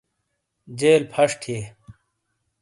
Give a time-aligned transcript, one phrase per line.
[0.79, 1.61] جیل فش تھیے